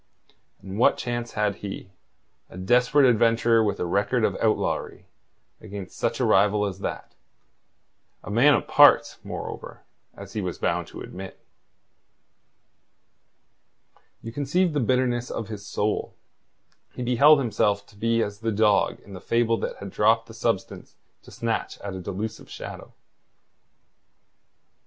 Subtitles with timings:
[0.63, 1.91] And what chance had he,
[2.49, 5.05] a desperate adventurer with a record of outlawry,
[5.59, 7.13] against such a rival as that,
[8.23, 9.83] a man of parts, moreover,
[10.15, 11.39] as he was bound to admit?
[14.23, 16.15] You conceive the bitterness of his soul.
[16.93, 20.33] He beheld himself to be as the dog in the fable that had dropped the
[20.33, 22.91] substance to snatch at a delusive shadow.